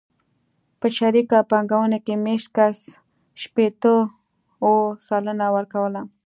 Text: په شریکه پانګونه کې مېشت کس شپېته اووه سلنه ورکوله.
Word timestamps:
په 0.79 0.87
شریکه 0.97 1.37
پانګونه 1.51 1.97
کې 2.05 2.13
مېشت 2.25 2.47
کس 2.55 2.79
شپېته 3.41 3.95
اووه 4.63 4.89
سلنه 5.07 5.47
ورکوله. 5.55 6.01